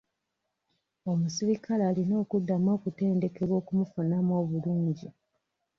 Omuserikale 1.11 1.83
alina 1.89 2.13
okuddamu 2.23 2.67
okutendekebwa 2.77 3.55
okumufunamu 3.61 4.31
obulungi. 4.41 5.07